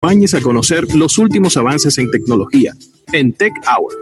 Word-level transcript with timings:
acompañes 0.00 0.32
a 0.34 0.40
conocer 0.40 0.94
los 0.94 1.18
últimos 1.18 1.56
avances 1.56 1.98
en 1.98 2.08
tecnología 2.12 2.72
en 3.12 3.32
Tech 3.32 3.52
Hour. 3.66 3.92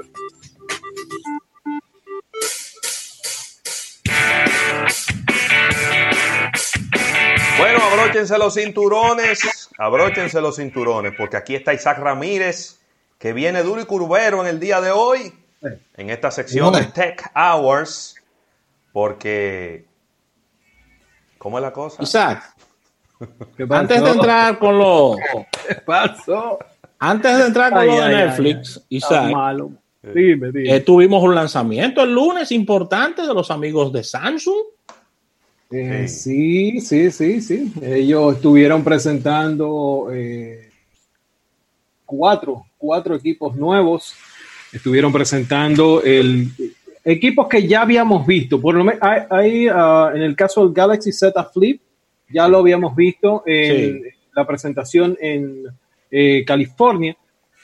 Bueno, 7.59 7.79
abróchense 7.83 8.37
los 8.37 8.53
cinturones, 8.53 9.71
abróchense 9.79 10.39
los 10.43 10.57
cinturones, 10.57 11.15
porque 11.17 11.39
aquí 11.39 11.55
está 11.55 11.73
Isaac 11.73 11.99
Ramírez, 11.99 12.79
que 13.19 13.33
viene 13.33 13.63
duro 13.63 13.81
y 13.81 13.87
curvero 13.87 14.43
en 14.43 14.49
el 14.49 14.61
día 14.61 14.83
de 14.83 14.91
hoy, 14.91 15.33
en 15.97 16.11
esta 16.11 16.31
sección 16.31 16.75
de 16.75 16.85
Tech 16.85 17.33
Hours, 17.35 18.17
porque... 18.93 19.87
¿Cómo 21.39 21.57
es 21.57 21.63
la 21.63 21.73
cosa? 21.73 22.03
Isaac, 22.03 22.55
antes 23.71 24.03
de 24.03 24.11
entrar 24.11 24.59
con 24.59 24.79
lo. 24.79 25.17
¿Qué 25.69 25.75
pasó? 25.85 26.59
Antes 26.99 27.37
de 27.39 27.47
entrar 27.47 27.73
con 27.73 27.81
Ay, 27.81 27.89
lo 27.89 27.95
de 27.95 28.03
ay, 28.03 28.15
Netflix, 28.15 28.79
ay, 28.79 28.85
Isaac, 28.97 29.33
malo. 29.33 29.71
Dime, 30.03 30.53
dime. 30.53 30.75
eh, 30.77 30.81
tuvimos 30.81 31.23
un 31.23 31.35
lanzamiento 31.35 32.03
el 32.03 32.13
lunes 32.13 32.53
importante 32.53 33.23
de 33.23 33.35
los 33.35 33.51
amigos 33.51 33.93
de 33.93 34.05
Samsung. 34.05 34.65
Eh, 35.71 36.07
sí, 36.07 36.81
sí, 36.81 37.11
sí, 37.11 37.41
sí. 37.41 37.73
Ellos 37.83 38.37
estuvieron 38.37 38.85
presentando 38.85 40.09
eh, 40.13 40.71
cuatro, 42.05 42.65
cuatro 42.79 43.17
equipos 43.17 43.57
nuevos. 43.57 44.15
Estuvieron 44.73 45.13
presentando 45.13 46.03
el 46.03 46.51
equipos 47.05 47.49
que 47.49 47.67
ya 47.67 47.83
habíamos 47.83 48.27
visto. 48.27 48.61
Por 48.61 48.75
lo 48.75 48.85
menos 48.85 49.01
hay, 49.03 49.23
hay, 49.31 49.69
ah, 49.73 50.13
en 50.15 50.23
el 50.23 50.37
caso 50.37 50.65
del 50.65 50.73
Galaxy 50.73 51.13
Z 51.13 51.45
Flip, 51.53 51.81
ya 52.29 52.49
lo 52.49 52.59
habíamos 52.59 52.95
visto 52.95 53.43
en 53.47 54.03
Sí. 54.03 54.16
La 54.37 54.47
presentación 54.47 55.17
en 55.21 55.65
eh, 56.11 56.45
California. 56.47 57.17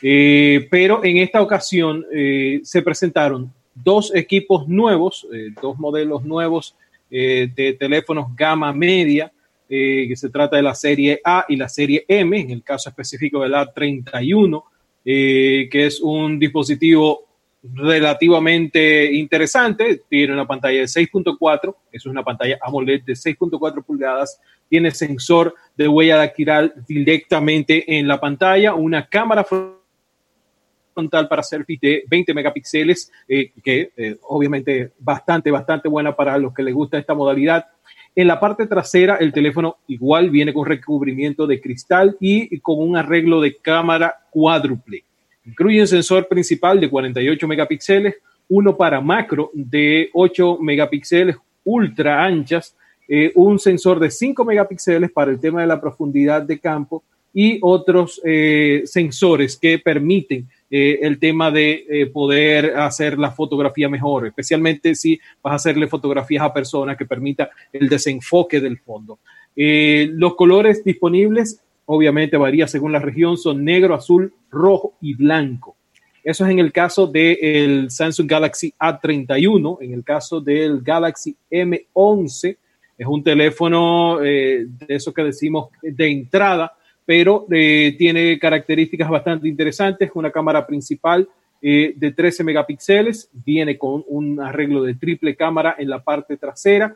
Eh, 0.03 0.67
pero 0.69 1.05
en 1.05 1.19
esta 1.19 1.41
ocasión 1.41 2.05
eh, 2.13 2.61
se 2.65 2.83
presentaron 2.83 3.53
dos 3.75 4.13
equipos 4.15 4.67
nuevos, 4.67 5.27
dos 5.63 5.79
modelos 5.79 6.25
nuevos 6.25 6.77
de 7.09 7.77
teléfonos 7.79 8.35
gama 8.37 8.73
media, 8.73 9.33
que 9.69 10.13
se 10.15 10.29
trata 10.29 10.57
de 10.57 10.63
la 10.63 10.75
serie 10.75 11.21
A 11.25 11.47
y 11.49 11.57
la 11.57 11.69
serie 11.69 12.05
M, 12.07 12.39
en 12.39 12.51
el 12.51 12.63
caso 12.63 12.91
específico 12.91 13.41
del 13.41 13.55
A31, 13.55 14.63
eh, 15.05 15.69
que 15.71 15.87
es 15.87 16.01
un 16.01 16.39
dispositivo 16.39 17.27
relativamente 17.63 19.13
interesante, 19.13 20.03
tiene 20.09 20.33
una 20.33 20.47
pantalla 20.47 20.81
de 20.81 20.87
6.4, 20.87 21.61
eso 21.63 21.77
es 21.93 22.07
una 22.07 22.25
pantalla 22.25 22.59
AMOLED 22.61 23.03
de 23.05 23.13
6.4 23.13 23.85
pulgadas, 23.85 24.41
tiene 24.69 24.91
sensor 24.91 25.55
de 25.77 25.87
huella 25.87 26.17
dactilar 26.17 26.75
directamente 26.87 27.99
en 27.99 28.09
la 28.09 28.19
pantalla, 28.19 28.75
una 28.75 29.07
cámara 29.07 29.45
frontal 29.45 31.29
para 31.29 31.43
selfies 31.43 31.81
de 31.81 32.05
20 32.09 32.35
megapíxeles, 32.35 33.13
eh, 33.29 33.53
que 33.63 33.93
eh, 33.97 34.17
obviamente 34.23 34.93
bastante, 34.99 35.51
bastante 35.51 35.89
buena 35.89 36.17
para 36.17 36.37
los 36.39 36.53
que 36.53 36.63
les 36.63 36.75
gusta 36.75 36.99
esta 36.99 37.15
modalidad. 37.15 37.67
En 38.15 38.27
la 38.27 38.41
parte 38.41 38.67
trasera, 38.67 39.17
el 39.17 39.33
teléfono 39.33 39.79
igual 39.87 40.31
viene 40.31 40.53
con 40.53 40.67
recubrimiento 40.67 41.47
de 41.47 41.61
cristal 41.61 42.17
y 42.21 42.59
con 42.61 42.79
un 42.79 42.97
arreglo 42.97 43.41
de 43.41 43.57
cámara 43.57 44.27
cuádruple. 44.31 45.05
Incluye 45.45 45.81
un 45.81 45.89
sensor 45.89 46.29
principal 46.29 46.81
de 46.81 46.89
48 46.89 47.49
megapíxeles, 47.49 48.17
uno 48.49 48.77
para 48.77 49.01
macro 49.01 49.51
de 49.53 50.11
8 50.13 50.59
megapíxeles 50.61 51.37
ultra 51.65 52.25
anchas, 52.25 52.77
eh, 53.09 53.33
un 53.35 53.59
sensor 53.59 53.99
de 53.99 54.11
5 54.11 54.45
megapíxeles 54.45 55.11
para 55.11 55.31
el 55.31 55.41
tema 55.41 55.61
de 55.61 55.67
la 55.67 55.81
profundidad 55.81 56.43
de 56.43 56.59
campo 56.59 57.03
y 57.35 57.59
otros 57.63 58.21
eh, 58.25 58.83
sensores 58.85 59.57
que 59.57 59.79
permiten 59.79 60.49
eh, 60.71 60.99
el 61.03 61.19
tema 61.19 61.51
de 61.51 61.85
eh, 61.89 62.07
poder 62.07 62.77
hacer 62.77 63.19
la 63.19 63.31
fotografía 63.31 63.89
mejor, 63.89 64.27
especialmente 64.27 64.95
si 64.95 65.19
vas 65.43 65.53
a 65.53 65.57
hacerle 65.57 65.89
fotografías 65.89 66.43
a 66.43 66.53
personas 66.53 66.97
que 66.97 67.07
permita 67.07 67.51
el 67.73 67.89
desenfoque 67.89 68.61
del 68.61 68.79
fondo. 68.79 69.19
Los 69.55 70.35
colores 70.35 70.83
disponibles, 70.83 71.61
obviamente 71.87 72.37
varía 72.37 72.67
según 72.67 72.93
la 72.93 72.99
región, 72.99 73.37
son 73.37 73.65
negro, 73.65 73.95
azul, 73.95 74.33
rojo 74.51 74.95
y 75.01 75.15
blanco. 75.15 75.77
Eso 76.25 76.45
es 76.45 76.51
en 76.53 76.61
el 76.61 76.73
caso 76.73 77.07
del 77.07 77.91
Samsung 77.91 78.29
Galaxy 78.29 78.73
A31, 78.79 79.79
en 79.81 79.93
el 79.93 80.05
caso 80.05 80.41
del 80.41 80.81
Galaxy 80.81 81.37
M11, 81.51 82.57
es 83.03 83.07
un 83.07 83.25
teléfono 83.25 84.23
eh, 84.23 84.65
de 84.69 84.95
eso 84.95 85.13
que 85.13 85.25
decimos 85.25 85.71
de 85.83 86.09
entrada, 86.09 86.73
pero 87.05 87.47
eh, 87.51 87.97
tiene 87.99 88.39
características 88.39 89.11
bastante 89.11 89.49
interesantes, 89.49 90.11
una 90.15 90.31
cámara 90.31 90.65
principal 90.65 91.29
eh, 91.61 91.95
de 91.97 92.13
13 92.13 92.45
megapíxeles, 92.45 93.29
viene 93.33 93.77
con 93.77 94.05
un 94.07 94.41
arreglo 94.41 94.85
de 94.85 94.95
triple 94.95 95.35
cámara 95.35 95.75
en 95.79 95.91
la 95.91 96.03
parte 96.05 96.37
trasera, 96.37 96.95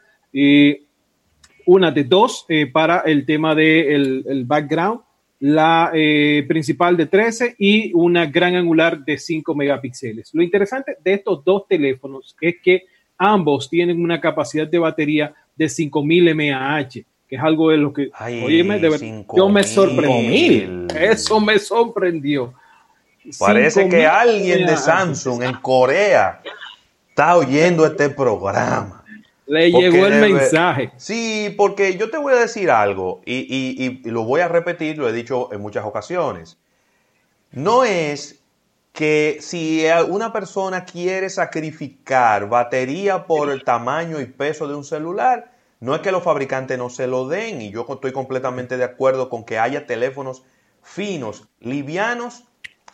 una 1.67 1.91
de 1.91 2.05
dos 2.05 2.47
eh, 2.49 2.67
para 2.67 3.01
el 3.01 3.27
tema 3.27 3.55
del 3.55 4.25
el 4.27 4.45
background, 4.45 5.01
la 5.41 5.91
eh, 5.93 6.45
principal 6.49 6.97
de 6.97 7.07
13 7.07 7.57
y 7.59 7.93
una 7.95 8.27
gran 8.27 8.57
angular 8.57 9.05
de 9.05 9.19
5 9.19 9.55
megapíxeles. 9.55 10.31
Lo 10.33 10.43
interesante 10.43 10.97
de 11.05 11.13
estos 11.15 11.45
dos 11.45 11.67
teléfonos 11.69 12.35
es 12.41 12.57
que 12.63 12.85
ambos 13.19 13.69
tienen 13.69 14.01
una 14.03 14.21
capacidad 14.21 14.67
de 14.67 14.79
batería 14.79 15.35
de 15.55 15.69
5000 15.69 16.35
mAh, 16.35 16.89
que 16.89 17.05
es 17.37 17.43
algo 17.43 17.71
de 17.71 17.77
lo 17.79 17.93
que, 17.93 18.11
Ay, 18.15 18.43
óyeme, 18.45 18.79
de 18.79 18.89
ver- 18.89 19.01
5.000. 19.01 19.37
yo 19.37 19.49
me 19.49 19.65
sorprendí. 19.65 20.87
Eso 20.99 21.41
me 21.41 21.59
sorprendió. 21.59 22.55
Parece 23.39 23.85
5.000 23.87 23.91
que 23.91 24.07
alguien 24.07 24.67
de. 24.67 24.77
Samsung 24.77 25.43
en 25.43 25.55
Corea 25.55 26.41
está 27.09 27.37
oyendo 27.37 27.85
este 27.85 28.09
programa. 28.11 28.96
Le 29.47 29.71
Porque 29.71 29.91
llegó 29.91 30.07
el 30.07 30.15
mensaje. 30.15 30.93
Sí, 30.97 31.55
porque 31.57 31.97
yo 31.97 32.11
te 32.11 32.19
voy 32.19 32.33
a 32.35 32.37
decir 32.37 32.71
algo 32.71 33.21
y, 33.25 33.35
y- 33.35 34.03
y 34.05 34.11
lo 34.11 34.25
voy 34.25 34.41
a 34.41 34.49
repetir, 34.49 34.99
lo 34.99 35.09
he 35.09 35.13
dicho 35.13 35.53
en 35.53 35.61
muchas 35.61 35.85
ocasiones. 35.85 36.59
No 37.53 37.85
es 37.85 38.43
que 38.93 39.39
si 39.41 39.85
una 40.09 40.33
persona 40.33 40.85
quiere 40.85 41.29
sacrificar 41.31 42.49
batería 42.49 43.27
por 43.27 43.51
el 43.51 43.63
tamaño 43.65 44.21
y 44.21 44.27
peso 44.27 44.69
de 44.69 44.75
un 44.75 44.85
celular, 44.85 45.53
no 45.81 45.95
es 45.95 46.01
que 46.01 46.13
los 46.13 46.23
fabricantes 46.23 46.79
no 46.79 46.89
se 46.91 47.07
lo 47.07 47.29
den 47.29 47.61
y 47.63 47.71
yo 47.71 47.87
estoy 47.89 48.13
completamente 48.13 48.77
de 48.79 48.85
acuerdo 48.85 49.29
con 49.29 49.45
que 49.45 49.59
haya 49.59 49.87
teléfonos 49.87 50.45
finos, 50.83 51.45
livianos, 51.61 52.45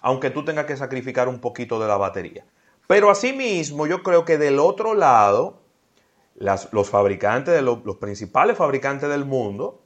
aunque 0.00 0.30
tú 0.30 0.44
tengas 0.44 0.66
que 0.66 0.76
sacrificar 0.76 1.28
un 1.28 1.40
poquito 1.40 1.78
de 1.80 1.86
la 1.88 1.96
batería. 1.96 2.44
Pero 2.88 3.10
asimismo, 3.10 3.86
yo 3.86 4.02
creo 4.02 4.24
que 4.24 4.38
del 4.38 4.58
otro 4.58 4.94
lado, 4.94 5.61
las- 6.42 6.72
los 6.72 6.90
fabricantes, 6.90 7.54
de 7.54 7.62
lo- 7.62 7.82
los 7.84 7.96
principales 7.96 8.56
fabricantes 8.56 9.08
del 9.08 9.24
mundo, 9.24 9.82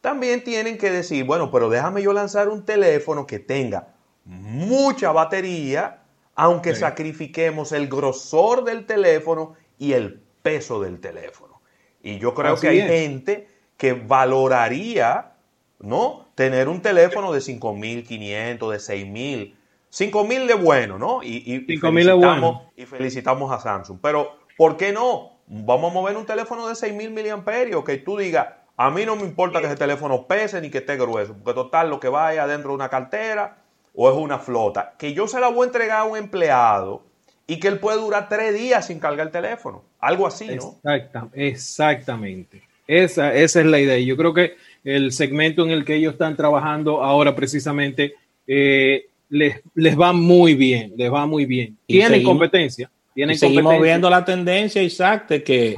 también 0.00 0.42
tienen 0.44 0.78
que 0.78 0.90
decir, 0.90 1.24
bueno, 1.24 1.50
pero 1.50 1.68
déjame 1.68 2.02
yo 2.02 2.12
lanzar 2.12 2.48
un 2.48 2.64
teléfono 2.64 3.26
que 3.26 3.38
tenga 3.38 3.94
mucha 4.24 5.12
batería, 5.12 6.02
aunque 6.34 6.74
sacrifiquemos 6.74 7.72
el 7.72 7.88
grosor 7.88 8.64
del 8.64 8.86
teléfono 8.86 9.54
y 9.78 9.92
el 9.92 10.22
peso 10.42 10.80
del 10.80 11.00
teléfono. 11.00 11.60
Y 12.02 12.18
yo 12.18 12.32
creo 12.34 12.54
Así 12.54 12.62
que 12.62 12.68
hay 12.68 12.78
es. 12.80 12.90
gente 12.90 13.48
que 13.76 13.92
valoraría, 13.92 15.32
¿no? 15.80 16.26
Tener 16.34 16.68
un 16.68 16.80
teléfono 16.80 17.32
de 17.32 17.40
5.500, 17.40 18.70
de 18.72 18.78
6.000, 18.80 19.56
5.000 19.90 20.46
de 20.46 20.54
bueno, 20.54 20.98
¿no? 20.98 21.22
Y, 21.22 21.42
y- 21.44 21.64
y 21.66 21.78
5.000 21.78 22.06
de 22.06 22.12
felicitamos- 22.12 22.40
bueno. 22.40 22.72
y 22.76 22.86
felicitamos 22.86 23.52
a 23.52 23.60
Samsung. 23.60 23.98
Pero, 24.00 24.36
¿por 24.56 24.76
qué 24.76 24.92
no? 24.92 25.37
Vamos 25.50 25.90
a 25.90 25.94
mover 25.94 26.16
un 26.16 26.26
teléfono 26.26 26.68
de 26.68 26.74
6.000 26.74 27.10
miliamperios 27.10 27.84
que 27.84 27.96
tú 27.98 28.16
digas, 28.18 28.48
a 28.76 28.90
mí 28.90 29.04
no 29.06 29.16
me 29.16 29.22
importa 29.22 29.60
que 29.60 29.66
ese 29.66 29.76
teléfono 29.76 30.26
pese 30.26 30.60
ni 30.60 30.70
que 30.70 30.78
esté 30.78 30.96
grueso, 30.96 31.34
porque 31.42 31.54
total 31.54 31.90
lo 31.90 31.98
que 32.00 32.08
vaya 32.08 32.44
adentro 32.44 32.70
de 32.70 32.74
una 32.76 32.88
cartera 32.88 33.56
o 33.94 34.10
es 34.10 34.16
una 34.16 34.38
flota, 34.38 34.94
que 34.98 35.12
yo 35.14 35.26
se 35.26 35.40
la 35.40 35.48
voy 35.48 35.62
a 35.64 35.66
entregar 35.66 35.98
a 36.00 36.04
un 36.04 36.16
empleado 36.18 37.02
y 37.46 37.58
que 37.58 37.68
él 37.68 37.78
puede 37.78 37.98
durar 37.98 38.28
tres 38.28 38.54
días 38.54 38.86
sin 38.86 38.98
cargar 39.00 39.26
el 39.26 39.32
teléfono. 39.32 39.82
Algo 39.98 40.26
así, 40.26 40.46
¿no? 40.46 40.76
Exacta- 40.84 41.28
exactamente. 41.34 42.62
Esa, 42.86 43.34
esa 43.34 43.60
es 43.60 43.66
la 43.66 43.80
idea. 43.80 43.98
Yo 43.98 44.16
creo 44.16 44.32
que 44.34 44.56
el 44.84 45.12
segmento 45.12 45.62
en 45.64 45.70
el 45.70 45.84
que 45.84 45.94
ellos 45.96 46.12
están 46.12 46.36
trabajando 46.36 47.02
ahora 47.02 47.34
precisamente 47.34 48.14
eh, 48.46 49.06
les, 49.30 49.60
les 49.74 49.98
va 49.98 50.12
muy 50.12 50.54
bien, 50.54 50.92
les 50.96 51.12
va 51.12 51.26
muy 51.26 51.44
bien. 51.44 51.76
Tienen 51.86 52.08
seguimos- 52.20 52.32
competencia. 52.32 52.90
Tienen 53.18 53.34
Y 53.34 53.38
seguimos 53.40 53.82
viendo 53.82 54.08
la 54.08 54.24
tendencia, 54.24 54.80
Isaac, 54.80 55.26
de 55.26 55.42
que 55.42 55.76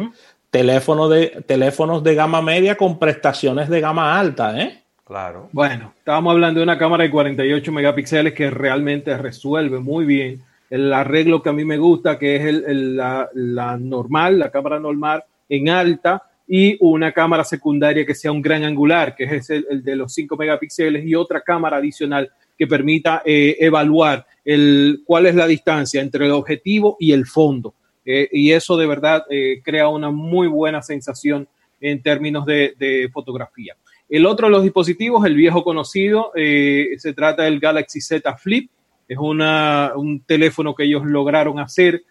teléfonos 0.51 1.09
de, 1.09 1.43
teléfonos 1.47 2.05
de 2.05 2.15
gama 2.15 2.43
media 2.43 2.77
con 2.77 2.99
prestaciones 2.99 3.71
de 3.71 3.81
gama 3.81 4.21
alta, 4.21 4.61
¿eh? 4.61 4.83
Claro. 5.07 5.49
Bueno, 5.51 5.95
estábamos 5.97 6.33
hablando 6.33 6.61
de 6.61 6.65
una 6.65 6.77
cámara 6.77 7.05
de 7.05 7.11
48 7.11 7.73
megapíxeles 7.73 8.35
que 8.35 8.51
realmente 8.51 9.17
resuelve 9.17 9.79
muy 9.79 10.05
bien 10.05 10.43
el 10.69 10.93
arreglo 10.93 11.43
que 11.43 11.49
a 11.49 11.55
mí 11.55 11.65
me 11.65 11.79
gusta, 11.79 12.19
que 12.19 12.37
es 12.37 12.45
el- 12.45 12.65
el- 12.67 12.97
la, 12.99 13.31
la 13.33 13.79
normal, 13.79 14.39
la 14.39 14.51
cámara 14.51 14.79
normal 14.79 15.25
en 15.49 15.71
alta 15.71 16.23
y 16.47 16.77
una 16.81 17.11
cámara 17.13 17.43
secundaria 17.43 18.05
que 18.05 18.15
sea 18.15 18.33
un 18.33 18.43
gran 18.43 18.65
angular, 18.65 19.15
que 19.17 19.25
es 19.25 19.49
el, 19.49 19.83
de 19.83 19.97
los 19.97 20.13
5 20.13 20.37
megapíxeles, 20.37 21.07
y 21.07 21.15
otra 21.15 21.41
cámara 21.41 21.79
adicional 21.79 22.31
que 22.61 22.67
permita 22.67 23.23
eh, 23.25 23.57
evaluar 23.59 24.27
el, 24.45 25.01
cuál 25.07 25.25
es 25.25 25.35
la 25.35 25.47
distancia 25.47 26.03
entre 26.03 26.27
el 26.27 26.33
objetivo 26.33 26.99
y 27.01 27.12
el 27.12 27.25
fondo. 27.25 27.73
Eh, 28.05 28.29
y 28.33 28.53
eso 28.53 28.77
de 28.77 28.87
verdad 28.87 29.25
eh, 29.31 29.62
crea 29.65 29.89
una 29.89 30.11
muy 30.11 30.47
buena 30.47 30.83
sensación 30.83 31.49
en 31.81 32.03
términos 32.03 32.45
de, 32.45 33.09
fotografía. 33.15 33.75
El 34.11 34.27
otro 34.27 34.49
de 34.49 34.51
los 34.51 34.62
dispositivos, 34.62 35.25
el 35.25 35.37
viejo 35.37 35.65
conocido, 35.65 36.33
se 36.35 37.15
trata 37.17 37.45
del 37.45 37.61
Galaxy 37.61 38.03
Z 38.03 38.37
Flip. 38.37 38.71
Es 39.09 39.17
un 39.17 40.23
teléfono 40.27 40.75
que 40.75 40.85
ellos 40.85 41.06
lograron 41.06 41.59
hacer 41.59 42.03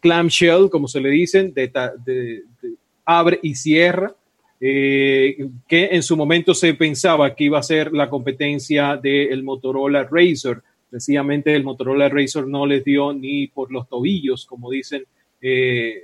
clamshell, 0.00 0.70
como 0.70 0.86
se 0.86 1.00
le 1.00 1.08
dicen, 1.08 1.52
de, 1.52 2.44
abre 3.04 3.40
y 3.42 3.56
cierra, 3.56 4.14
eh, 4.62 5.38
que 5.66 5.86
en 5.86 6.02
su 6.02 6.18
momento 6.18 6.52
se 6.52 6.74
pensaba 6.74 7.34
que 7.34 7.44
iba 7.44 7.58
a 7.58 7.62
ser 7.62 7.94
la 7.94 8.10
competencia 8.10 8.98
del 8.98 9.42
Motorola 9.42 10.04
Razr. 10.04 10.62
Sencillamente 10.90 11.54
el 11.54 11.64
Motorola 11.64 12.10
Razr 12.10 12.46
no 12.46 12.66
les 12.66 12.84
dio 12.84 13.14
ni 13.14 13.46
por 13.46 13.72
los 13.72 13.88
tobillos, 13.88 14.44
como 14.44 14.70
dicen 14.70 15.04
eh, 15.40 16.02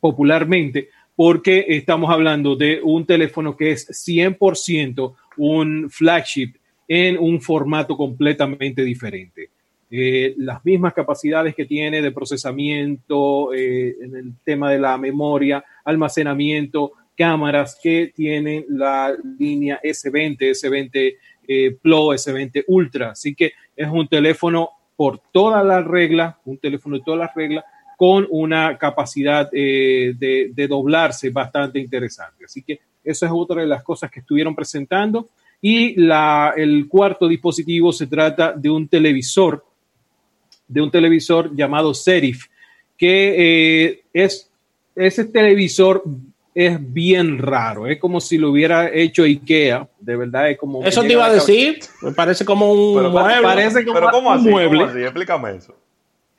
popularmente, 0.00 0.88
porque 1.14 1.64
estamos 1.68 2.10
hablando 2.10 2.56
de 2.56 2.80
un 2.82 3.06
teléfono 3.06 3.56
que 3.56 3.70
es 3.70 3.88
100% 3.88 5.14
un 5.36 5.88
flagship 5.88 6.54
en 6.88 7.16
un 7.18 7.40
formato 7.40 7.96
completamente 7.96 8.82
diferente. 8.82 9.50
Eh, 9.88 10.34
las 10.38 10.64
mismas 10.64 10.92
capacidades 10.94 11.54
que 11.54 11.66
tiene 11.66 12.02
de 12.02 12.10
procesamiento 12.10 13.54
en 13.54 14.16
el 14.16 14.32
tema 14.42 14.72
de 14.72 14.80
la 14.80 14.98
memoria, 14.98 15.62
almacenamiento, 15.84 16.94
cámaras 17.16 17.78
que 17.82 18.12
tienen 18.14 18.64
la 18.68 19.14
línea 19.38 19.80
S20, 19.82 20.38
S20 20.38 21.14
eh, 21.48 21.76
Pro, 21.82 22.08
S20 22.08 22.64
Ultra. 22.68 23.10
Así 23.10 23.34
que 23.34 23.52
es 23.76 23.88
un 23.88 24.08
teléfono 24.08 24.70
por 24.96 25.18
toda 25.32 25.62
la 25.64 25.82
regla, 25.82 26.38
un 26.44 26.58
teléfono 26.58 26.98
de 26.98 27.04
todas 27.04 27.20
las 27.20 27.34
reglas, 27.34 27.64
con 27.96 28.26
una 28.30 28.76
capacidad 28.78 29.50
de, 29.50 30.50
de, 30.52 30.68
doblarse 30.68 31.30
bastante 31.30 31.78
interesante. 31.78 32.44
Así 32.44 32.62
que 32.62 32.80
eso 33.04 33.26
es 33.26 33.32
otra 33.32 33.60
de 33.60 33.68
las 33.68 33.82
cosas 33.84 34.10
que 34.10 34.20
estuvieron 34.20 34.54
presentando. 34.56 35.28
Y 35.60 35.94
el 36.56 36.88
cuarto 36.88 37.28
dispositivo 37.28 37.92
se 37.92 38.08
trata 38.08 38.52
de 38.52 38.68
un 38.68 38.88
televisor 38.88 39.64
de 40.72 40.80
un 40.80 40.90
televisor 40.90 41.54
llamado 41.54 41.92
Serif, 41.92 42.46
que 42.96 43.84
eh, 43.84 44.04
es, 44.12 44.50
ese 44.94 45.26
televisor 45.26 46.02
es 46.54 46.92
bien 46.92 47.38
raro, 47.38 47.86
es 47.86 47.98
como 47.98 48.20
si 48.20 48.36
lo 48.36 48.50
hubiera 48.50 48.92
hecho 48.92 49.22
IKEA, 49.22 49.88
de 49.98 50.16
verdad 50.16 50.50
es 50.50 50.58
como... 50.58 50.84
Eso 50.84 51.02
te 51.02 51.12
iba 51.12 51.26
a 51.26 51.32
decir, 51.32 51.78
me 52.02 52.12
parece 52.12 52.44
como 52.44 52.70
un 52.70 53.10
mueble. 53.10 53.42
Parece 53.42 53.84
como 53.84 54.00
¿Pero 54.00 54.18
un 54.18 54.42
mueble. 54.42 55.04
Explícame 55.04 55.56
eso. 55.56 55.74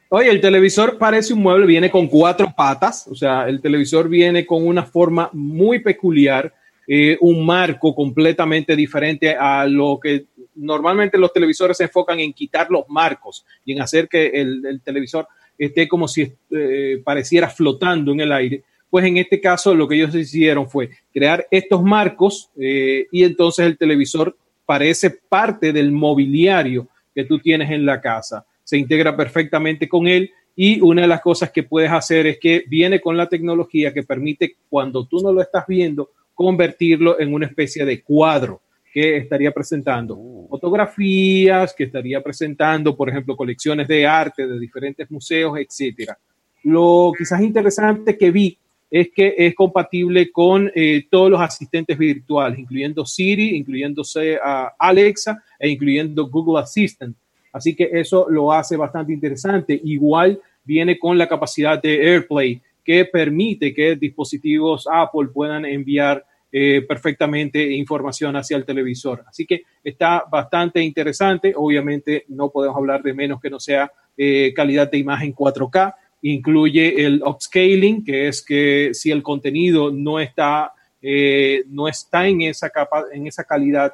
Oye, 0.10 0.30
el 0.30 0.40
televisor 0.40 1.00
parece 1.00 1.34
un 1.34 1.42
mueble, 1.42 1.66
viene 1.66 1.90
con 1.90 2.06
cuatro 2.06 2.54
patas, 2.56 3.08
o 3.08 3.16
sea, 3.16 3.48
el 3.48 3.60
televisor 3.60 4.08
viene 4.08 4.46
con 4.46 4.68
una 4.68 4.84
forma 4.84 5.28
muy 5.34 5.80
peculiar, 5.80 6.54
eh, 6.88 7.18
un 7.20 7.44
marco 7.44 7.96
completamente 7.96 8.76
diferente 8.76 9.36
a 9.36 9.66
lo 9.66 10.00
que 10.00 10.26
normalmente 10.54 11.18
los 11.18 11.34
televisores 11.34 11.78
se 11.78 11.86
enfocan 11.86 12.20
en 12.20 12.32
quitar 12.32 12.70
los 12.70 12.88
marcos 12.90 13.44
y 13.66 13.74
en 13.74 13.82
hacer 13.82 14.08
que 14.08 14.28
el, 14.28 14.82
televisor 14.84 15.28
esté 15.58 15.88
como 15.88 16.08
si 16.08 16.32
eh, 16.52 17.02
pareciera 17.04 17.50
flotando 17.50 18.12
en 18.12 18.20
el 18.20 18.32
aire. 18.32 18.64
Pues 18.94 19.06
en 19.06 19.18
este 19.18 19.42
caso 19.42 19.74
lo 19.74 19.88
que 19.88 19.96
ellos 19.96 20.14
hicieron 20.14 20.70
fue 20.70 20.92
crear 21.12 21.48
estos 21.50 21.82
marcos 21.82 22.52
eh, 22.56 23.08
y 23.12 23.24
entonces 23.24 23.66
el 23.66 23.76
televisor 23.76 24.38
parece 24.68 25.10
parte 25.10 25.74
del 25.74 25.92
mobiliario 25.92 26.88
que 27.16 27.24
tú 27.24 27.40
tienes 27.40 27.72
en 27.72 27.88
la 27.88 28.00
casa. 28.00 28.46
Se 28.64 28.78
integra 28.78 29.18
perfectamente 29.18 29.90
con 29.90 30.06
él 30.06 30.30
y 30.56 30.80
una 30.80 31.02
de 31.02 31.08
las 31.08 31.22
cosas 31.22 31.50
que 31.50 31.64
puedes 31.64 31.92
hacer 31.92 32.28
es 32.28 32.38
que 32.38 32.66
viene 32.68 33.02
con 33.02 33.18
la 33.18 33.28
tecnología 33.28 33.92
que 33.92 34.04
permite 34.04 34.58
cuando 34.70 35.08
tú 35.08 35.22
no 35.24 35.34
lo 35.34 35.42
estás 35.42 35.66
viendo 35.68 36.12
convertirlo 36.36 37.20
en 37.20 37.34
una 37.34 37.48
especie 37.48 37.86
de 37.86 38.04
cuadro 38.04 38.62
que 38.94 39.18
estaría 39.18 39.50
presentando 39.50 40.16
uh. 40.16 40.48
fotografías, 40.50 41.74
que 41.74 41.86
estaría 41.86 42.22
presentando, 42.22 42.96
por 42.96 43.10
ejemplo, 43.10 43.36
colecciones 43.36 43.88
de 43.88 44.06
arte 44.06 44.46
de 44.46 44.60
diferentes 44.60 45.10
museos, 45.10 45.58
etcétera. 45.58 46.16
Lo 46.62 47.12
quizás 47.18 47.42
interesante 47.42 48.16
que 48.16 48.30
vi 48.30 48.60
es 48.94 49.10
que 49.10 49.34
es 49.36 49.56
compatible 49.56 50.32
con 50.32 50.72
eh, 50.76 51.08
todos 51.10 51.32
los 51.32 51.42
asistentes 51.42 51.98
virtuales, 51.98 52.60
incluyendo 52.60 53.08
Siri, 53.08 53.56
incluyéndose 53.56 54.38
a 54.38 54.72
Alexa 54.78 55.44
e 55.58 55.68
incluyendo 55.68 56.30
Google 56.30 56.62
Assistant. 56.62 57.18
Así 57.52 57.76
que 57.76 57.90
eso 57.92 58.28
lo 58.30 58.54
hace 58.54 58.78
bastante 58.78 59.12
interesante. 59.12 59.82
Igual 59.84 60.40
viene 60.64 61.00
con 61.00 61.18
la 61.18 61.28
capacidad 61.28 61.82
de 61.82 62.08
AirPlay, 62.08 62.62
que 62.84 63.06
permite 63.06 63.74
que 63.74 63.96
dispositivos 63.96 64.88
Apple 64.88 65.30
puedan 65.34 65.66
enviar 65.66 66.24
eh, 66.52 66.84
perfectamente 66.88 67.72
información 67.72 68.36
hacia 68.36 68.58
el 68.58 68.64
televisor. 68.64 69.24
Así 69.28 69.48
que 69.48 69.64
está 69.84 70.24
bastante 70.32 70.84
interesante. 70.84 71.56
Obviamente 71.58 72.26
no 72.28 72.52
podemos 72.52 72.78
hablar 72.78 73.02
de 73.02 73.16
menos 73.16 73.42
que 73.42 73.50
no 73.50 73.60
sea 73.60 73.92
eh, 74.16 74.54
calidad 74.56 74.92
de 74.92 75.00
imagen 75.00 75.34
4K. 75.34 75.96
Incluye 76.24 77.06
el 77.06 77.22
upscaling, 77.24 78.04
que 78.04 78.28
es 78.28 78.42
que 78.42 78.90
si 78.94 79.12
el 79.12 79.22
contenido 79.22 79.92
no 79.92 80.20
está, 80.20 80.74
eh, 81.02 81.64
no 81.68 81.88
está 81.88 82.28
en, 82.28 82.42
esa 82.42 82.70
capa, 82.70 83.06
en 83.12 83.28
esa 83.28 83.44
calidad, 83.44 83.94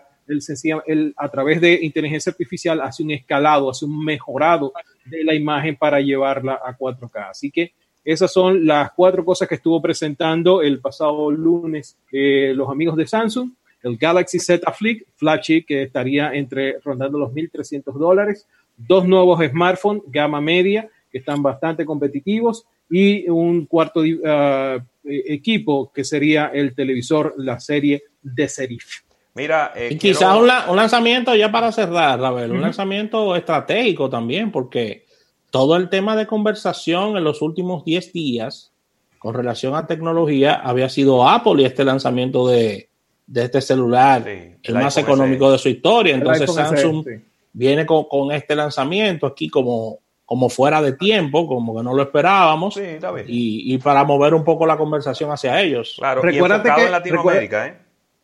el, 0.86 1.14
a 1.18 1.30
través 1.30 1.60
de 1.60 1.80
inteligencia 1.82 2.30
artificial 2.30 2.82
hace 2.82 3.04
un 3.04 3.12
escalado, 3.12 3.70
hace 3.70 3.86
un 3.86 4.04
mejorado 4.04 4.72
de 5.06 5.24
la 5.24 5.34
imagen 5.34 5.76
para 5.76 6.00
llevarla 6.00 6.60
a 6.64 6.78
4K. 6.78 7.32
Así 7.32 7.50
que 7.52 7.74
esas 8.04 8.32
son 8.32 8.66
las 8.66 8.92
cuatro 8.92 9.26
cosas 9.26 9.48
que 9.48 9.56
estuvo 9.56 9.82
presentando 9.82 10.62
el 10.62 10.80
pasado 10.80 11.30
lunes 11.32 11.98
eh, 12.12 12.54
los 12.56 12.70
amigos 12.70 12.96
de 12.96 13.08
Samsung. 13.08 13.52
El 13.82 13.98
Galaxy 13.98 14.40
Z 14.40 14.72
Flip, 14.74 15.04
flagship, 15.16 15.66
que 15.66 15.84
estaría 15.84 16.34
entre 16.34 16.80
rondando 16.80 17.18
los 17.18 17.32
1.300 17.32 17.94
dólares. 17.98 18.48
Dos 18.76 19.08
nuevos 19.08 19.40
smartphones, 19.46 20.04
gama 20.08 20.42
media, 20.42 20.90
que 21.12 21.20
están 21.20 21.42
bastante 21.42 21.86
competitivos. 21.86 22.66
Y 22.90 23.30
un 23.30 23.66
cuarto 23.68 24.02
uh, 24.02 24.82
equipo, 25.04 25.92
que 25.94 26.04
sería 26.04 26.48
el 26.48 26.74
televisor, 26.74 27.36
la 27.38 27.60
serie 27.60 28.04
de 28.22 28.48
Serif. 28.48 29.02
Mira, 29.36 29.72
eh, 29.76 29.98
quizás 29.98 30.36
un, 30.36 30.48
lanzamiento 30.48 31.36
ya 31.36 31.52
para 31.52 31.72
cerrar, 31.72 32.20
Ravel, 32.20 32.52
un 32.52 32.62
lanzamiento 32.62 33.36
estratégico 33.36 34.10
también, 34.10 34.52
porque 34.52 35.06
todo 35.52 35.76
el 35.76 35.90
tema 35.90 36.16
de 36.16 36.28
conversación 36.28 37.16
en 37.16 37.24
los 37.24 37.42
últimos 37.42 37.86
10 37.86 38.12
días 38.12 38.72
con 39.20 39.34
relación 39.34 39.76
a 39.76 39.86
tecnología 39.86 40.56
había 40.56 40.90
sido 40.90 41.28
Apple 41.28 41.62
y 41.62 41.66
este 41.66 41.84
lanzamiento 41.84 42.48
de, 42.48 42.90
este 43.34 43.62
celular, 43.62 44.28
el, 44.28 44.74
más 44.74 44.98
económico 44.98 45.52
de 45.52 45.58
su 45.58 45.70
historia. 45.70 46.16
Entonces 46.16 46.54
Samsung 46.54 47.06
viene 47.54 47.86
con, 47.86 48.32
este 48.32 48.56
lanzamiento 48.56 49.28
aquí 49.28 49.50
como, 49.50 50.00
como 50.30 50.48
fuera 50.48 50.80
de 50.80 50.94
tiempo, 50.94 51.48
como 51.48 51.76
que 51.76 51.84
no 51.84 51.96
lo 51.96 52.04
esperábamos, 52.04 52.80
y, 53.26 53.78
para 53.80 54.04
mover 54.04 54.36
un 54.36 54.44
poco 54.44 54.68
la 54.68 54.78
conversación 54.78 55.32
hacia 55.32 55.60
ellos. 55.60 55.96
Claro, 55.98 56.22
recuérdate 56.22 56.70
que, 56.76 56.86
en 56.86 56.92
Latinoamérica, 56.92 57.68
¿eh? 57.68 57.78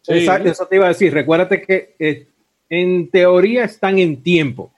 Exacto, 0.07 0.49
eso 0.49 0.67
te 0.67 0.75
iba 0.75 0.85
a 0.85 0.89
decir. 0.89 1.11
Recuérdate 1.11 1.63
que 1.63 1.95
eh, 1.97 2.27
en 2.69 3.09
teoría 3.09 3.63
están 3.63 3.97
en 3.97 4.21
tiempo 4.21 4.71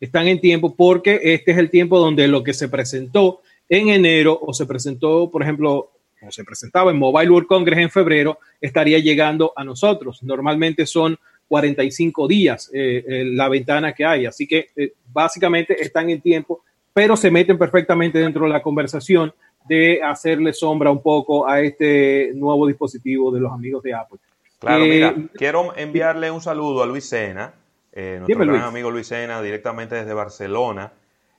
están 0.00 0.26
en 0.26 0.40
tiempo 0.40 0.74
porque 0.74 1.20
este 1.22 1.52
es 1.52 1.58
el 1.58 1.70
tiempo 1.70 1.98
donde 1.98 2.28
lo 2.28 2.42
que 2.42 2.52
se 2.52 2.68
presentó 2.68 3.42
en 3.68 3.88
enero 3.88 4.38
o 4.40 4.52
se 4.52 4.66
presentó, 4.66 5.30
por 5.30 5.42
ejemplo, 5.42 5.92
o 6.20 6.30
se 6.30 6.44
presentaba 6.44 6.90
en 6.90 6.98
Mobile 6.98 7.30
World 7.30 7.48
Congress 7.48 7.78
en 7.78 7.90
febrero, 7.90 8.38
estaría 8.60 8.98
llegando 8.98 9.52
a 9.56 9.64
nosotros. 9.64 10.22
Normalmente 10.22 10.86
son 10.86 11.18
45 11.48 12.28
días 12.28 12.70
eh, 12.72 13.04
eh, 13.06 13.24
la 13.24 13.48
ventana 13.48 13.92
que 13.92 14.04
hay, 14.04 14.26
así 14.26 14.46
que 14.46 14.68
eh, 14.76 14.92
básicamente 15.12 15.80
están 15.80 16.10
en 16.10 16.20
tiempo, 16.20 16.62
pero 16.92 17.16
se 17.16 17.30
meten 17.30 17.58
perfectamente 17.58 18.18
dentro 18.18 18.44
de 18.44 18.50
la 18.50 18.62
conversación 18.62 19.32
de 19.68 20.00
hacerle 20.02 20.52
sombra 20.52 20.90
un 20.90 21.02
poco 21.02 21.48
a 21.48 21.60
este 21.60 22.32
nuevo 22.34 22.66
dispositivo 22.66 23.30
de 23.32 23.40
los 23.40 23.52
amigos 23.52 23.82
de 23.82 23.94
Apple. 23.94 24.18
Claro, 24.58 24.84
mira, 24.84 25.14
quiero 25.34 25.76
enviarle 25.76 26.30
un 26.30 26.40
saludo 26.40 26.82
a 26.82 26.86
Luis 26.86 27.08
Sena, 27.08 27.54
eh, 27.92 28.16
nuestro 28.18 28.46
gran 28.46 28.62
amigo 28.62 28.90
Luis 28.90 29.08
Sena, 29.08 29.42
directamente 29.42 29.94
desde 29.94 30.14
Barcelona, 30.14 30.92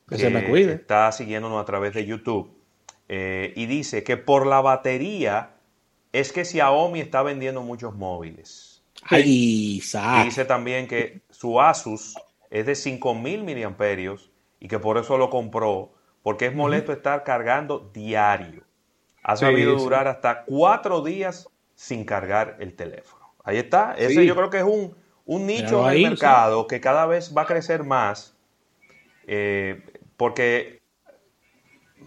que, 0.08 0.18
se 0.18 0.30
me 0.30 0.46
cuide. 0.46 0.74
está 0.74 1.12
siguiéndonos 1.12 1.62
a 1.62 1.66
través 1.66 1.94
de 1.94 2.06
YouTube, 2.06 2.52
eh, 3.10 3.54
y 3.56 3.66
dice 3.66 4.04
que 4.04 4.18
por 4.18 4.46
la 4.46 4.62
batería 4.62 5.52
es 6.14 6.32
que 6.32 6.46
Xiaomi 6.46 7.00
está 7.00 7.24
vendiendo 7.24 7.62
muchos 7.62 7.96
móviles. 7.96 8.67
Y 9.12 9.82
dice 10.24 10.46
también 10.46 10.88
que 10.88 11.22
su 11.30 11.62
Asus 11.62 12.16
es 12.50 12.66
de 12.66 12.76
5000 12.76 13.44
miliamperios 13.44 14.32
y 14.60 14.68
que 14.68 14.80
por 14.80 14.98
eso 14.98 15.18
lo 15.18 15.30
compró, 15.30 15.94
porque 16.24 16.48
es 16.48 16.56
molesto 16.56 16.92
estar 16.92 17.24
cargando 17.24 17.90
diario. 17.94 18.64
ha 19.24 19.36
sabido 19.36 19.76
durar 19.76 20.08
hasta 20.08 20.44
cuatro 20.46 21.02
días 21.02 21.50
sin 21.76 22.06
cargar 22.06 22.58
el 22.60 22.76
teléfono. 22.76 23.34
Ahí 23.44 23.58
está. 23.58 23.94
Ese 23.98 24.26
yo 24.26 24.36
creo 24.36 24.50
que 24.50 24.58
es 24.58 24.64
un, 24.64 24.96
nicho 25.26 25.90
en 25.90 25.98
el 25.98 26.10
mercado 26.10 26.68
que 26.68 26.82
cada 26.82 27.06
vez 27.06 27.34
va 27.36 27.44
a 27.44 27.46
crecer 27.46 27.84
más. 27.84 28.36
Eh, 29.28 29.84
porque 30.16 30.82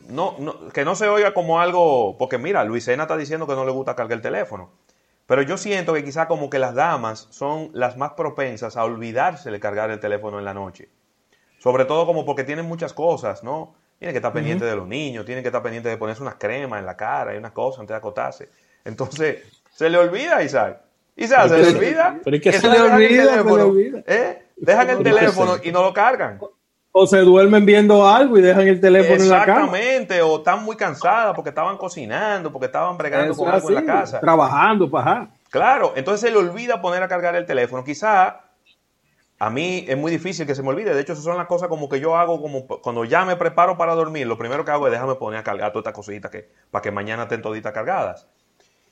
no, 0.09 0.37
que 0.73 0.85
no 0.85 0.95
se 0.97 1.09
oiga 1.09 1.33
como 1.33 1.61
algo. 1.61 2.17
Porque 2.19 2.39
mira, 2.39 2.65
Luisena 2.65 3.05
está 3.05 3.17
diciendo 3.17 3.47
que 3.47 3.55
no 3.55 3.65
le 3.65 3.73
gusta 3.73 3.95
cargar 3.95 4.17
el 4.17 4.23
teléfono. 4.23 4.71
Pero 5.31 5.43
yo 5.43 5.57
siento 5.57 5.95
que 5.95 6.03
quizá 6.03 6.27
como 6.27 6.51
que 6.51 6.59
las 6.59 6.75
damas 6.75 7.29
son 7.31 7.71
las 7.73 7.97
más 7.97 8.15
propensas 8.15 8.77
a 8.77 8.83
olvidarse 8.83 9.53
de 9.53 9.61
cargar 9.61 9.89
el 9.93 10.01
teléfono 10.01 10.41
en 10.41 10.45
la 10.45 10.55
noche. 10.55 10.89
Sobre 11.61 11.85
todo 11.85 12.05
como 12.05 12.25
porque 12.27 12.43
tienen 12.43 12.67
muchas 12.67 12.93
cosas, 12.93 13.45
¿no? 13.45 13.77
Tienen 14.01 14.13
que 14.13 14.19
estar 14.19 14.33
pendientes 14.33 14.69
de 14.69 14.75
los 14.75 14.89
niños, 14.89 15.25
tienen 15.25 15.45
que 15.45 15.49
estar 15.51 15.63
pendientes 15.63 15.93
de 15.93 15.99
ponerse 15.99 16.21
unas 16.21 16.35
cremas 16.35 16.81
en 16.81 16.87
la 16.87 16.97
cara 16.97 17.33
y 17.33 17.39
unas 17.39 17.53
cosas 17.53 17.79
antes 17.79 17.95
de 17.95 17.99
acotarse. 17.99 18.49
Entonces, 18.85 19.45
se 19.73 19.89
le 19.89 19.99
olvida, 19.99 20.43
Isaac. 20.43 20.81
Isaac, 21.15 21.49
se 21.49 21.59
le 21.59 21.69
olvida. 21.77 22.19
Pero 22.25 22.37
es 22.37 22.43
que 22.43 22.53
se, 22.53 22.69
le 22.69 22.81
olvida, 22.81 23.25
se 23.39 23.45
le 23.45 23.51
olvida. 23.53 24.03
¿eh? 24.09 24.47
Dejan 24.57 24.91
el 24.91 25.03
teléfono 25.05 25.59
y 25.63 25.71
no 25.71 25.83
lo 25.83 25.95
cargan. 25.95 26.41
O 26.93 27.07
se 27.07 27.19
duermen 27.19 27.65
viendo 27.65 28.09
algo 28.09 28.37
y 28.37 28.43
dejan 28.43 28.67
el 28.67 28.81
teléfono 28.81 29.23
en 29.23 29.29
la 29.29 29.45
cama. 29.45 29.79
Exactamente, 29.79 30.23
o 30.23 30.39
están 30.39 30.65
muy 30.65 30.77
cansadas 30.77 31.35
porque 31.35 31.51
estaban 31.51 31.77
cocinando, 31.77 32.51
porque 32.51 32.67
estaban 32.67 32.99
bregando 32.99 33.35
con 33.37 33.49
algo 33.49 33.69
en 33.69 33.75
la 33.77 33.85
casa. 33.85 34.21
Trabajando, 34.21 34.91
paja. 34.91 35.29
Claro, 35.51 35.93
entonces 35.95 36.21
se 36.21 36.31
le 36.31 36.39
olvida 36.39 36.81
poner 36.81 37.03
a 37.03 37.09
cargar 37.09 37.37
el 37.37 37.47
teléfono. 37.47 37.85
Quizá 37.85 38.41
a 39.43 39.49
mí 39.49 39.87
es 39.89 39.97
muy 39.97 40.13
difícil 40.13 40.47
que 40.47 40.55
se 40.55 40.63
me 40.63 40.69
olvide. 40.69 40.93
De 40.93 41.01
hecho, 41.01 41.15
esas 41.15 41.25
son 41.25 41.39
las 41.39 41.47
cosas 41.47 41.69
como 41.69 41.89
que 41.89 41.99
yo 41.99 42.15
hago 42.15 42.43
como 42.43 42.67
cuando 42.67 43.07
ya 43.07 43.25
me 43.25 43.37
preparo 43.37 43.79
para 43.79 43.95
dormir. 43.95 44.27
Lo 44.27 44.37
primero 44.37 44.67
que 44.67 44.71
hago 44.71 44.87
es 44.87 44.93
déjame 44.93 45.15
poner 45.15 45.41
a 45.41 45.43
cargar 45.43 45.73
todas 45.73 45.83
estas 45.83 45.95
cositas 45.95 46.31
que, 46.31 46.51
para 46.71 46.83
que 46.83 46.91
mañana 46.91 47.23
estén 47.23 47.41
toditas 47.41 47.73
cargadas. 47.73 48.29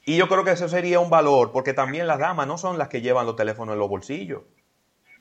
Y 0.06 0.16
yo 0.16 0.26
creo 0.26 0.44
que 0.44 0.52
eso 0.52 0.66
sería 0.66 1.00
un 1.00 1.10
valor, 1.10 1.52
porque 1.52 1.74
también 1.74 2.06
las 2.06 2.18
damas 2.18 2.46
no 2.46 2.56
son 2.56 2.78
las 2.78 2.88
que 2.88 3.02
llevan 3.02 3.26
los 3.26 3.36
teléfonos 3.36 3.74
en 3.74 3.78
los 3.78 3.90
bolsillos. 3.90 4.40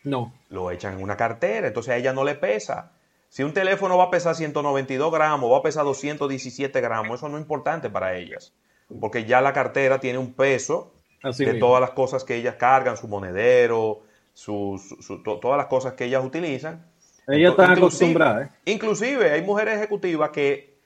No. 0.04 0.34
Lo 0.50 0.72
echan 0.72 0.96
en 0.96 1.04
una 1.04 1.18
cartera, 1.18 1.68
entonces 1.68 1.94
a 1.94 1.98
ella 1.98 2.14
no 2.14 2.24
le 2.24 2.36
pesa. 2.36 2.92
Si 3.30 3.44
un 3.44 3.54
teléfono 3.54 3.98
va 3.98 4.06
a 4.06 4.12
pesar 4.12 4.36
192 4.36 5.12
gramos, 5.12 5.52
va 5.52 5.58
a 5.58 5.62
pesar 5.62 5.84
217 5.86 6.80
gramos, 6.82 7.20
eso 7.20 7.30
no 7.30 7.38
es 7.38 7.42
importante 7.42 7.90
para 7.90 8.16
ellas. 8.16 8.54
Porque 9.02 9.26
ya 9.26 9.42
la 9.42 9.52
cartera 9.52 10.00
tiene 10.00 10.18
un 10.18 10.34
peso 10.34 10.94
de 11.38 11.56
todas 11.56 11.82
las 11.82 11.92
cosas 11.92 12.24
que 12.24 12.36
ellas 12.36 12.56
cargan, 12.56 12.96
su 12.96 13.08
monedero, 13.08 14.04
todas 14.44 15.58
las 15.58 15.68
cosas 15.68 15.94
que 15.94 16.06
ellas 16.06 16.24
utilizan. 16.24 16.86
Ellas 17.28 17.52
están 17.52 17.72
acostumbradas. 17.72 18.48
¿eh? 18.48 18.72
Inclusive 18.72 19.32
hay 19.32 19.42
mujeres 19.42 19.76
ejecutivas 19.76 20.30
que 20.30 20.78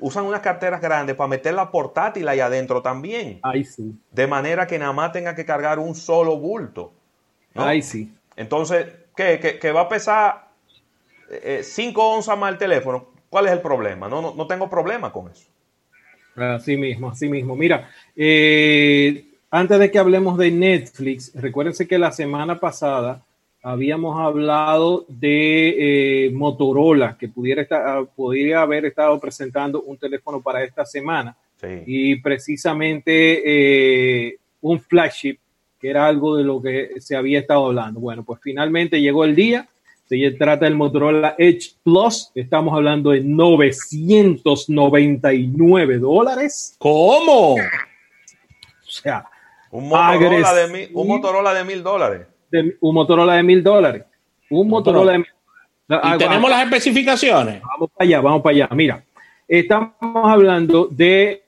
usan 0.00 0.24
unas 0.24 0.40
carteras 0.40 0.80
grandes 0.80 1.16
para 1.16 1.28
meter 1.28 1.54
la 1.54 1.70
portátil 1.70 2.28
ahí 2.28 2.40
adentro 2.40 2.82
también. 2.82 3.40
Ahí 3.42 3.64
sí. 3.64 3.94
De 4.12 4.26
manera 4.26 4.66
que 4.66 4.78
nada 4.78 4.92
más 4.92 5.12
tenga 5.12 5.34
que 5.34 5.44
cargar 5.44 5.78
un 5.78 5.94
solo 5.94 6.36
bulto. 6.36 6.92
Ahí 7.54 7.82
sí. 7.82 8.12
Entonces, 8.38 8.86
¿qué? 9.16 9.58
¿Que, 9.60 9.72
va 9.72 9.82
a 9.82 9.88
pesar 9.88 10.48
5 11.60 12.00
eh, 12.00 12.04
onzas 12.04 12.38
más 12.38 12.52
el 12.52 12.58
teléfono? 12.58 13.08
¿Cuál 13.28 13.46
es 13.46 13.52
el 13.52 13.60
problema? 13.60 14.08
No, 14.08 14.34
no, 14.34 14.46
tengo 14.46 14.70
problema 14.70 15.12
con 15.12 15.30
eso. 15.30 15.48
Así 16.36 16.76
mismo, 16.76 17.10
así 17.10 17.28
mismo. 17.28 17.56
Mira, 17.56 17.90
eh, 18.14 19.24
antes 19.50 19.78
de 19.78 19.90
que 19.90 19.98
hablemos 19.98 20.38
de 20.38 20.52
Netflix, 20.52 21.32
recuérdense 21.34 21.88
que 21.88 21.98
la 21.98 22.12
semana 22.12 22.60
pasada 22.60 23.24
habíamos 23.60 24.18
hablado 24.20 25.04
de 25.08 26.26
eh, 26.26 26.30
Motorola, 26.30 27.18
que 27.18 27.28
pudiera, 27.28 27.62
estar, 27.62 27.82
ah, 27.84 28.04
podría 28.14 28.62
haber 28.62 28.86
estado 28.86 29.18
presentando 29.18 29.82
un 29.82 29.98
teléfono 29.98 30.40
para 30.40 30.62
esta 30.62 30.86
semana. 30.86 31.36
Y 31.86 32.14
precisamente 32.20 33.42
eh, 34.28 34.38
un 34.60 34.80
flagship, 34.80 35.38
que 35.80 35.90
era 35.90 36.06
algo 36.06 36.36
de 36.36 36.44
lo 36.44 36.62
que 36.62 37.00
se 37.00 37.16
había 37.16 37.40
estado 37.40 37.66
hablando. 37.66 37.98
Bueno, 38.00 38.24
pues 38.24 38.40
finalmente 38.42 39.00
llegó 39.00 39.24
el 39.24 39.34
día. 39.34 39.68
Se 40.08 40.30
trata 40.32 40.64
del 40.64 40.74
Motorola 40.74 41.36
Edge 41.38 41.74
Plus. 41.82 42.30
Estamos 42.34 42.74
hablando 42.74 43.10
de 43.10 43.20
999 43.20 45.98
dólares. 45.98 46.76
¿Cómo? 46.78 47.54
O 47.54 47.58
sea, 48.86 49.26
un 49.70 49.88
Motorola, 49.88 50.54
de 50.54 50.68
mil, 50.68 50.88
un 50.94 51.08
Motorola 51.08 51.52
de 51.52 51.64
mil 51.64 51.82
dólares. 51.82 52.26
un 52.80 52.94
Motorola 52.94 53.34
de 53.34 53.42
mil 53.42 53.62
dólares. 53.62 54.04
Un 54.50 54.66
Motorola 54.68 55.12
de 55.12 55.18
mil 55.18 55.26
¿Y 55.88 56.18
tenemos 56.18 56.50
las 56.50 56.64
especificaciones? 56.64 57.62
Vamos 57.62 57.90
para 57.90 58.06
allá, 58.06 58.20
vamos 58.20 58.42
para 58.42 58.56
allá. 58.56 58.68
Mira, 58.72 59.02
estamos 59.46 59.94
hablando 60.12 60.88
de, 60.90 61.42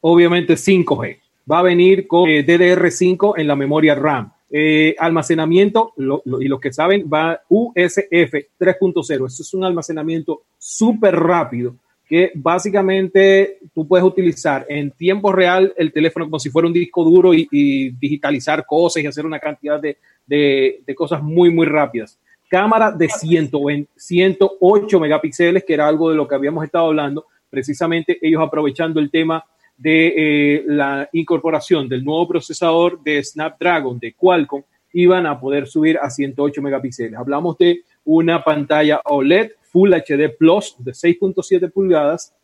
obviamente, 0.00 0.54
5G. 0.54 1.19
Va 1.50 1.60
a 1.60 1.62
venir 1.62 2.06
con 2.06 2.28
eh, 2.28 2.44
DDR5 2.44 3.34
en 3.36 3.46
la 3.46 3.56
memoria 3.56 3.94
RAM. 3.94 4.32
Eh, 4.52 4.96
almacenamiento, 4.98 5.92
y 5.96 6.48
los 6.48 6.60
que 6.60 6.72
saben, 6.72 7.08
va 7.12 7.40
USF 7.48 8.34
3.0. 8.58 9.26
Eso 9.26 9.42
es 9.42 9.54
un 9.54 9.62
almacenamiento 9.64 10.42
súper 10.58 11.14
rápido 11.14 11.76
que 12.10 12.32
básicamente 12.34 13.60
tú 13.72 13.86
puedes 13.86 14.04
utilizar 14.04 14.66
en 14.68 14.90
tiempo 14.90 15.30
real 15.30 15.72
el 15.76 15.92
teléfono 15.92 16.24
como 16.24 16.40
si 16.40 16.50
fuera 16.50 16.66
un 16.66 16.74
disco 16.74 17.04
duro 17.04 17.32
y, 17.32 17.90
digitalizar 18.00 18.66
cosas 18.66 19.04
y 19.04 19.06
hacer 19.06 19.24
una 19.24 19.38
cantidad 19.38 19.80
de, 19.80 19.96
de, 20.26 20.94
cosas 20.96 21.22
muy, 21.22 21.50
muy 21.50 21.66
rápidas. 21.66 22.18
Cámara 22.48 22.90
de 22.90 23.08
108 23.08 24.98
megapíxeles, 24.98 25.62
que 25.62 25.74
era 25.74 25.86
algo 25.86 26.10
de 26.10 26.16
lo 26.16 26.26
que 26.26 26.34
habíamos 26.34 26.64
estado 26.64 26.88
hablando, 26.88 27.26
precisamente 27.48 28.18
ellos 28.20 28.42
aprovechando 28.42 28.98
el 28.98 29.08
tema 29.08 29.44
de 29.80 30.12
eh, 30.14 30.64
la 30.66 31.08
incorporación 31.14 31.88
del 31.88 32.04
nuevo 32.04 32.28
procesador 32.28 33.02
de 33.02 33.24
Snapdragon 33.24 33.98
de 33.98 34.12
Qualcomm, 34.12 34.62
iban 34.92 35.24
a 35.24 35.40
poder 35.40 35.66
subir 35.66 35.98
a 36.02 36.10
108 36.10 36.60
megapíxeles. 36.60 37.18
Hablamos 37.18 37.56
de 37.56 37.80
una 38.04 38.44
pantalla 38.44 39.00
OLED 39.04 39.52
Full 39.72 39.94
HD 39.94 40.36
Plus 40.38 40.76
de 40.78 40.92
6.7 40.92 41.72
pulgadas. 41.72 42.34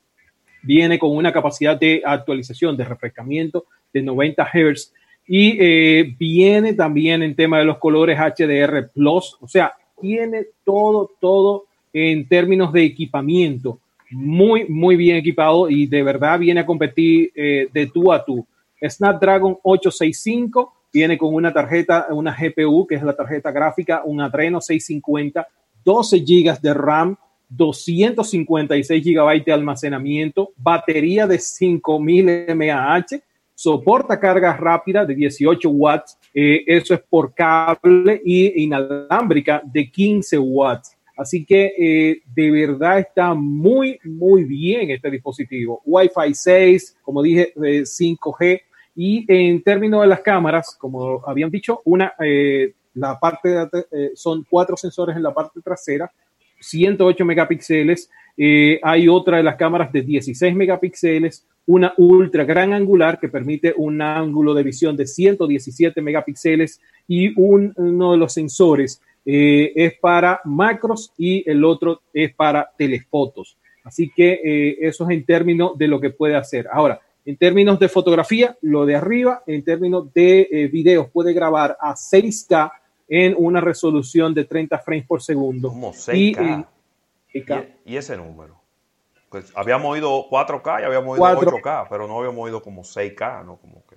Viene 0.62 0.98
con 0.98 1.14
una 1.14 1.30
capacidad 1.30 1.78
de 1.78 2.02
actualización, 2.04 2.74
de 2.74 2.84
refrescamiento 2.84 3.66
de 3.92 4.00
90 4.00 4.42
Hz. 4.42 4.94
Y 5.26 5.58
eh, 5.60 6.14
viene 6.18 6.72
también 6.72 7.22
en 7.22 7.36
tema 7.36 7.58
de 7.58 7.66
los 7.66 7.76
colores 7.76 8.18
HDR 8.18 8.88
Plus. 8.94 9.36
O 9.42 9.48
sea, 9.48 9.74
tiene 10.00 10.46
todo, 10.64 11.10
todo 11.20 11.66
en 11.92 12.26
términos 12.26 12.72
de 12.72 12.84
equipamiento. 12.84 13.80
Muy, 14.10 14.66
muy 14.68 14.96
bien 14.96 15.16
equipado 15.16 15.68
y 15.68 15.86
de 15.86 16.02
verdad 16.02 16.38
viene 16.38 16.60
a 16.60 16.66
competir 16.66 17.32
eh, 17.34 17.68
de 17.72 17.86
tú 17.86 18.12
a 18.12 18.24
tú. 18.24 18.46
Snapdragon 18.80 19.58
865 19.62 20.72
viene 20.92 21.18
con 21.18 21.34
una 21.34 21.52
tarjeta, 21.52 22.06
una 22.10 22.34
GPU, 22.34 22.86
que 22.86 22.94
es 22.94 23.02
la 23.02 23.16
tarjeta 23.16 23.50
gráfica, 23.50 24.02
un 24.04 24.20
Adreno 24.20 24.60
650 24.60 25.46
12 25.86 26.18
GB 26.18 26.60
de 26.60 26.74
RAM, 26.74 27.16
256 27.48 29.04
GB 29.04 29.44
de 29.44 29.52
almacenamiento, 29.52 30.52
batería 30.56 31.28
de 31.28 31.38
5000 31.38 32.56
mAh, 32.56 33.06
soporta 33.54 34.18
carga 34.18 34.56
rápida 34.56 35.06
de 35.06 35.14
18 35.14 35.70
watts, 35.70 36.18
eh, 36.34 36.64
eso 36.66 36.92
es 36.92 37.00
por 37.08 37.32
cable 37.32 38.20
y 38.24 38.64
inalámbrica 38.64 39.62
de 39.64 39.88
15 39.88 40.38
watts. 40.38 40.95
Así 41.16 41.44
que 41.44 41.72
eh, 41.78 42.22
de 42.34 42.50
verdad 42.50 42.98
está 42.98 43.34
muy, 43.34 43.98
muy 44.04 44.44
bien 44.44 44.90
este 44.90 45.10
dispositivo. 45.10 45.80
Wi-Fi 45.84 46.34
6, 46.34 46.98
como 47.02 47.22
dije, 47.22 47.52
5G. 47.54 48.44
Eh, 48.44 48.62
y 48.98 49.24
en 49.28 49.62
términos 49.62 50.02
de 50.02 50.08
las 50.08 50.20
cámaras, 50.20 50.76
como 50.78 51.22
habían 51.26 51.50
dicho, 51.50 51.82
una 51.84 52.14
la 52.96 53.18
parte 53.18 53.68
eh, 53.92 54.12
son 54.14 54.44
cuatro 54.48 54.76
sensores 54.76 55.16
en 55.16 55.22
la 55.22 55.32
parte 55.32 55.60
trasera, 55.60 56.10
108 56.60 57.24
megapíxeles. 57.24 58.10
Eh, 58.36 58.80
hay 58.82 59.08
otra 59.08 59.36
de 59.36 59.42
las 59.42 59.56
cámaras 59.56 59.92
de 59.92 60.02
16 60.02 60.54
megapíxeles, 60.54 61.46
una 61.66 61.92
ultra 61.98 62.44
gran 62.44 62.72
angular 62.72 63.18
que 63.20 63.28
permite 63.28 63.74
un 63.76 64.00
ángulo 64.00 64.54
de 64.54 64.62
visión 64.62 64.96
de 64.96 65.06
117 65.06 66.00
megapíxeles 66.00 66.80
y 67.06 67.38
uno 67.38 68.12
de 68.12 68.18
los 68.18 68.32
sensores 68.32 69.02
eh, 69.26 69.72
es 69.74 69.98
para 69.98 70.40
macros 70.44 71.12
y 71.18 71.48
el 71.50 71.64
otro 71.64 72.00
es 72.14 72.32
para 72.34 72.70
telefotos. 72.78 73.58
Así 73.84 74.10
que 74.10 74.78
eso 74.80 75.04
es 75.04 75.10
en 75.10 75.24
términos 75.24 75.76
de 75.76 75.86
lo 75.86 76.00
que 76.00 76.10
puede 76.10 76.34
hacer. 76.34 76.66
Ahora, 76.72 77.00
en 77.24 77.36
términos 77.36 77.78
de 77.78 77.88
fotografía, 77.88 78.56
lo 78.62 78.86
de 78.86 78.96
arriba, 78.96 79.42
en 79.46 79.62
términos 79.62 80.12
de 80.12 80.68
videos, 80.72 81.08
puede 81.10 81.32
grabar 81.32 81.76
a 81.80 81.94
6K 81.94 82.72
en 83.08 83.34
una 83.36 83.60
resolución 83.60 84.34
de 84.34 84.44
30 84.44 84.78
frames 84.78 85.06
por 85.06 85.22
segundo. 85.22 85.68
Como 85.68 85.92
6K. 85.92 86.66
Y, 87.84 87.96
ese 87.96 88.16
número. 88.16 88.60
Pues 89.28 89.52
habíamos 89.54 89.92
oído 89.92 90.28
4K 90.30 90.80
y 90.80 90.84
habíamos 90.84 91.18
oído 91.18 91.40
8K, 91.40 91.86
pero 91.90 92.08
no 92.08 92.18
habíamos 92.18 92.44
oído 92.44 92.62
como 92.62 92.82
6K, 92.82 93.44
¿no? 93.44 93.56
Como 93.56 93.84
que... 93.86 93.95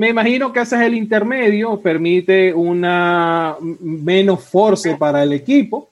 Me 0.00 0.08
imagino 0.08 0.50
que 0.50 0.60
ese 0.60 0.76
es 0.76 0.80
el 0.80 0.94
intermedio, 0.94 1.78
permite 1.78 2.54
una 2.54 3.54
menos 3.60 4.42
force 4.48 4.96
para 4.96 5.22
el 5.22 5.34
equipo. 5.34 5.90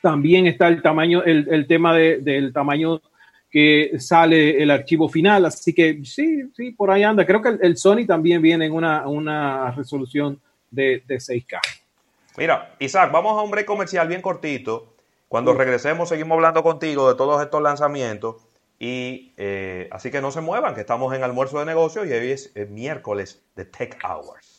También 0.00 0.46
está 0.46 0.68
el 0.68 0.80
tamaño, 0.80 1.22
el, 1.22 1.66
tema 1.66 1.94
del 1.94 2.54
tamaño 2.54 3.02
que 3.50 3.96
sale 3.98 4.62
el 4.62 4.70
archivo 4.70 5.10
final. 5.10 5.44
Así 5.44 5.74
que 5.74 6.00
sí, 6.06 6.50
sí, 6.56 6.70
por 6.70 6.90
ahí 6.90 7.02
anda. 7.02 7.26
Creo 7.26 7.42
que 7.42 7.58
el, 7.60 7.76
Sony 7.76 8.06
también 8.06 8.40
viene 8.40 8.64
en 8.64 8.72
una, 8.72 9.06
una 9.06 9.72
resolución 9.72 10.40
de, 10.70 11.02
de 11.06 11.16
6K. 11.16 11.60
Mira, 12.38 12.76
Isaac, 12.78 13.12
vamos 13.12 13.38
a 13.38 13.42
un 13.42 13.50
break 13.50 13.66
comercial 13.66 14.08
bien 14.08 14.22
cortito. 14.22 14.94
Cuando 15.28 15.52
regresemos 15.52 16.08
seguimos 16.08 16.36
hablando 16.36 16.62
contigo 16.62 17.10
de 17.10 17.14
todos 17.14 17.42
estos 17.42 17.60
lanzamientos. 17.60 18.36
Y 18.82 19.32
eh, 19.36 19.88
así 19.92 20.10
que 20.10 20.20
no 20.20 20.32
se 20.32 20.40
muevan, 20.40 20.74
que 20.74 20.80
estamos 20.80 21.14
en 21.14 21.22
almuerzo 21.22 21.60
de 21.60 21.66
negocios 21.66 22.04
y 22.08 22.12
hoy 22.14 22.32
es 22.32 22.52
miércoles 22.68 23.46
de 23.54 23.64
Tech 23.64 23.96
Hours. 24.02 24.51